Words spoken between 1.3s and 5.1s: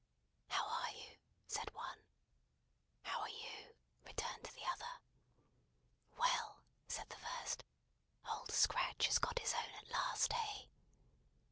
said one. "How are you?" returned the other.